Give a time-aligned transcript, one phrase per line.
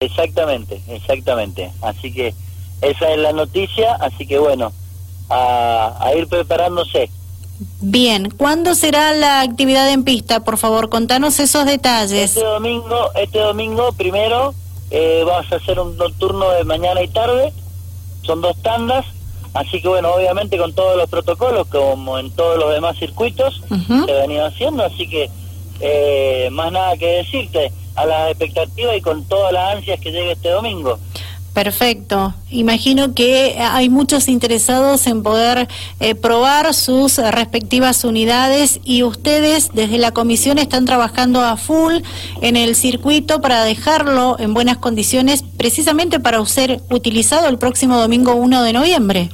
[0.00, 1.72] Exactamente, exactamente.
[1.80, 2.34] Así que
[2.82, 4.70] esa es la noticia, así que bueno,
[5.30, 7.08] a, a ir preparándose.
[7.80, 10.40] Bien, ¿cuándo será la actividad en pista?
[10.40, 12.36] Por favor, contanos esos detalles.
[12.36, 14.52] Este domingo, este domingo primero
[14.90, 17.54] eh, vamos a hacer un nocturno de mañana y tarde,
[18.20, 19.06] son dos tandas,
[19.54, 23.62] así que bueno, obviamente con todos los protocolos, como en todos los demás circuitos,
[24.04, 25.30] se ha venido haciendo, así que
[25.80, 30.32] eh, más nada que decirte, a la expectativa y con todas las ansias que llegue
[30.32, 30.98] este domingo.
[31.56, 32.34] Perfecto.
[32.50, 35.68] Imagino que hay muchos interesados en poder
[36.00, 41.94] eh, probar sus respectivas unidades y ustedes desde la comisión están trabajando a full
[42.42, 48.34] en el circuito para dejarlo en buenas condiciones precisamente para ser utilizado el próximo domingo
[48.34, 49.30] 1 de noviembre.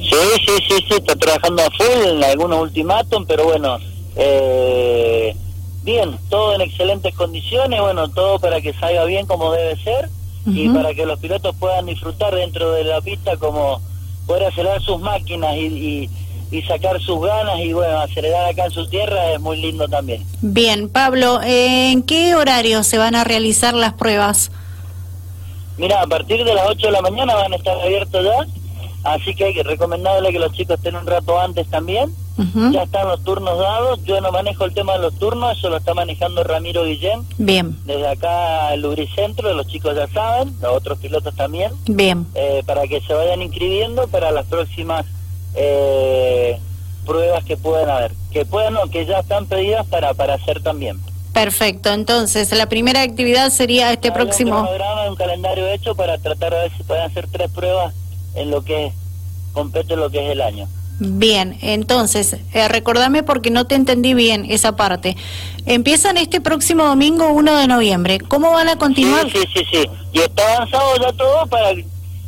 [0.00, 3.78] Sí, sí, sí, sí, está trabajando a full en algunos ultimátum, pero bueno,
[4.16, 5.36] eh,
[5.82, 10.08] bien, todo en excelentes condiciones, bueno, todo para que salga bien como debe ser
[10.44, 13.80] y para que los pilotos puedan disfrutar dentro de la pista como
[14.26, 16.10] poder acelerar sus máquinas y,
[16.50, 20.24] y, sacar sus ganas y bueno, acelerar acá en su tierra es muy lindo también.
[20.40, 24.50] Bien, Pablo, ¿en qué horario se van a realizar las pruebas?
[25.78, 28.46] Mira, a partir de las 8 de la mañana van a estar abiertos ya,
[29.04, 32.12] así que hay que recomendarle que los chicos estén un rato antes también
[32.72, 34.02] ya están los turnos dados.
[34.04, 37.24] Yo no manejo el tema de los turnos, eso lo está manejando Ramiro Guillén.
[37.38, 37.76] Bien.
[37.84, 41.72] Desde acá el Lubricentro, los chicos ya saben, los otros pilotos también.
[41.86, 42.26] Bien.
[42.34, 45.04] Eh, para que se vayan inscribiendo para las próximas
[45.54, 46.58] eh,
[47.04, 48.12] pruebas que puedan haber.
[48.32, 50.98] Que puedan o que ya están pedidas para, para hacer también.
[51.32, 54.60] Perfecto, entonces la primera actividad sería este próximo...
[54.60, 57.94] Un programa, un calendario hecho para tratar de ver si pueden hacer tres pruebas
[58.34, 58.94] en lo que es,
[59.52, 60.68] compete lo que es el año.
[60.98, 65.16] Bien, entonces, eh, recordame porque no te entendí bien esa parte.
[65.66, 68.20] Empiezan este próximo domingo 1 de noviembre.
[68.20, 69.30] ¿Cómo van a continuar?
[69.30, 71.70] Sí, sí, sí, Y está avanzado ya todo para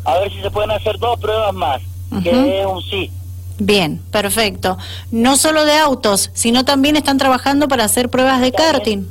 [0.04, 1.80] a ver si se pueden hacer dos pruebas más,
[2.22, 3.10] que es un sí.
[3.58, 4.76] Bien, perfecto.
[5.10, 9.06] No solo de autos, sino también están trabajando para hacer pruebas de karting.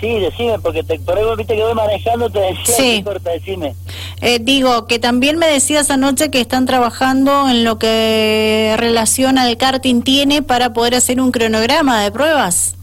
[0.00, 2.94] Sí, decime, porque te, por ahí viste que voy manejando, te decía, sí.
[2.96, 3.74] importa, decime.
[4.20, 9.56] Eh, digo, que también me decías anoche que están trabajando en lo que relaciona al
[9.56, 12.74] karting tiene para poder hacer un cronograma de pruebas.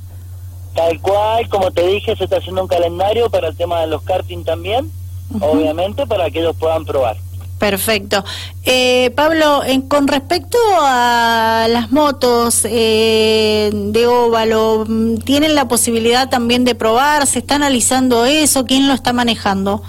[0.73, 4.01] Tal cual, como te dije, se está haciendo un calendario para el tema de los
[4.03, 4.91] karting también,
[5.39, 7.17] obviamente, para que ellos puedan probar.
[7.59, 8.25] Perfecto.
[8.65, 14.85] Eh, Pablo, con respecto a las motos eh, de óvalo,
[15.23, 17.25] ¿tienen la posibilidad también de probar?
[17.27, 18.65] ¿Se está analizando eso?
[18.65, 19.83] ¿Quién lo está manejando?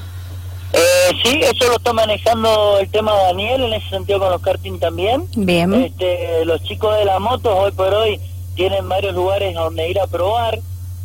[0.72, 4.42] Eh, sí, eso lo está manejando el tema de Daniel, en ese sentido con los
[4.42, 5.26] karting también.
[5.36, 5.72] Bien.
[5.74, 8.20] Este, los chicos de las motos hoy por hoy
[8.54, 10.58] tienen varios lugares donde ir a probar,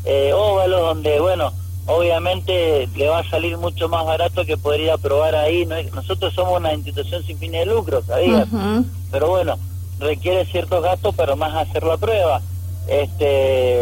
[0.05, 1.53] eh, óvalos donde, bueno,
[1.85, 5.65] obviamente le va a salir mucho más barato que poder ir a probar ahí.
[5.93, 8.47] Nosotros somos una institución sin fines de lucro, ¿sabías?
[9.11, 9.57] Pero bueno,
[9.99, 12.41] requiere ciertos gastos para más hacer la prueba.
[12.87, 13.80] Este,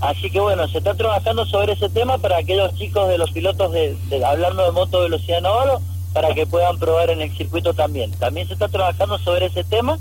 [0.00, 3.72] así que bueno, se está trabajando sobre ese tema para aquellos chicos de los pilotos,
[3.72, 8.10] de, hablando de moto velocidad en para que puedan probar en el circuito también.
[8.12, 9.98] También se está trabajando sobre ese tema,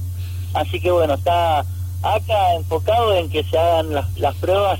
[0.54, 1.60] así que bueno, está
[2.02, 4.80] acá enfocado en que se hagan las, las pruebas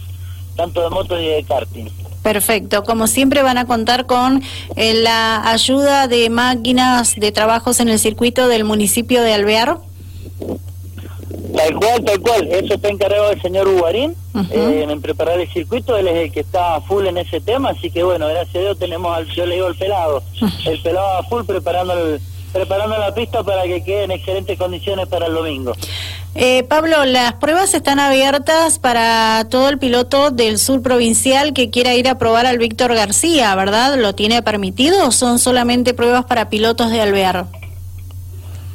[0.56, 1.86] tanto de motos y de karting.
[2.22, 2.84] Perfecto.
[2.84, 4.44] Como siempre van a contar con
[4.76, 9.80] eh, la ayuda de máquinas de trabajos en el circuito del municipio de Alvear.
[11.60, 12.48] Tal cual, tal cual.
[12.48, 14.16] Eso está encargado el señor Ubarín
[14.50, 15.98] eh, en preparar el circuito.
[15.98, 17.72] Él es el que está full en ese tema.
[17.72, 20.24] Así que bueno, gracias a Dios tenemos al, yo le digo el pelado.
[20.66, 22.22] El pelado a full preparando el,
[22.54, 25.74] preparando la pista para que quede en excelentes condiciones para el domingo.
[26.36, 31.94] Eh, Pablo, las pruebas están abiertas para todo el piloto del sur provincial que quiera
[31.96, 33.98] ir a probar al Víctor García, ¿verdad?
[33.98, 37.48] ¿Lo tiene permitido o son solamente pruebas para pilotos de Alvear?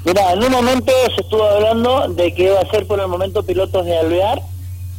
[0.04, 3.42] Mira, en un momento se estuvo hablando de que iba a ser por el momento
[3.42, 4.42] pilotos de Alvear,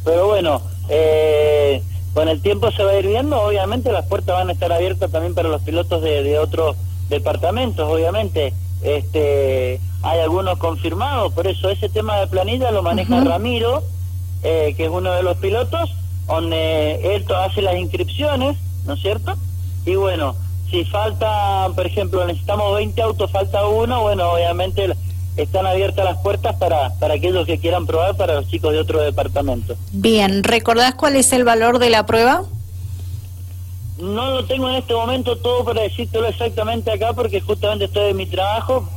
[0.04, 1.80] pero bueno, eh,
[2.12, 5.10] con el tiempo se va a ir viendo, obviamente las puertas van a estar abiertas
[5.12, 6.76] también para los pilotos de, de otros
[7.08, 8.52] departamentos, obviamente.
[8.82, 13.82] Este hay algunos confirmados, por eso ese tema de planilla lo maneja Ramiro,
[14.42, 15.94] eh, que es uno de los pilotos,
[16.26, 19.34] donde él hace las inscripciones, ¿no es cierto?
[19.84, 20.34] Y bueno,
[20.70, 24.92] si falta, por ejemplo, necesitamos 20 autos, falta uno, bueno, obviamente
[25.36, 29.00] están abiertas las puertas para, para aquellos que quieran probar para los chicos de otro
[29.00, 29.76] departamento.
[29.92, 32.44] Bien, ¿recordás cuál es el valor de la prueba?
[33.98, 38.16] No lo tengo en este momento todo para decírtelo exactamente acá porque justamente estoy en
[38.16, 38.88] mi trabajo,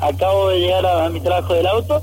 [0.00, 2.02] acabo de llegar a, mi trabajo del auto,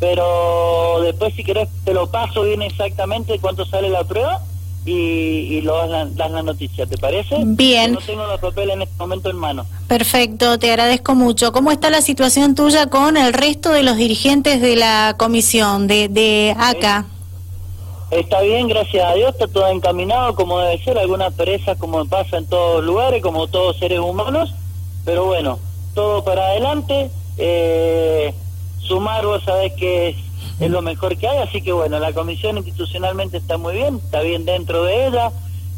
[0.00, 4.42] pero después si querés te lo paso bien exactamente cuánto sale la prueba
[4.84, 7.36] y, y lo das la, la noticia, ¿te parece?
[7.44, 7.92] Bien.
[7.92, 9.66] No tengo los papeles en este momento en mano.
[9.86, 11.52] Perfecto, te agradezco mucho.
[11.52, 16.08] ¿Cómo está la situación tuya con el resto de los dirigentes de la comisión de,
[16.08, 17.06] de ACA?
[18.10, 22.38] Está bien, gracias a Dios, está todo encaminado como debe ser, algunas perezas como pasa
[22.38, 24.54] en todos lugares, como todos seres humanos,
[25.04, 25.58] pero bueno,
[25.94, 28.32] todo para adelante, eh,
[28.80, 30.16] sumar vos sabés que
[30.60, 34.20] es, lo mejor que hay, así que bueno, la comisión institucionalmente está muy bien, está
[34.20, 35.32] bien dentro de ella,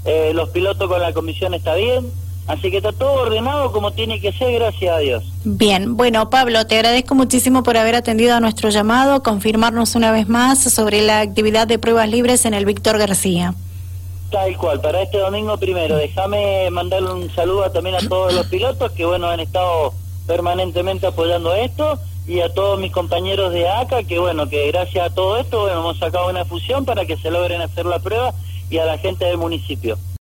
[0.05, 2.11] eh, los pilotos con la comisión está bien,
[2.51, 5.25] Así que está todo ordenado como tiene que ser, gracias a Dios.
[5.45, 10.29] Bien, bueno Pablo, te agradezco muchísimo por haber atendido a nuestro llamado, confirmarnos una vez
[10.29, 13.55] más sobre la actividad de pruebas libres en el Víctor García.
[14.33, 18.91] Tal cual, para este domingo primero, déjame mandarle un saludo también a todos los pilotos
[18.93, 19.93] que bueno han estado
[20.27, 25.13] permanentemente apoyando esto y a todos mis compañeros de ACA que bueno, que gracias a
[25.13, 28.33] todo esto bueno, hemos sacado una fusión para que se logren hacer la prueba
[28.71, 29.99] y a la gente del municipio.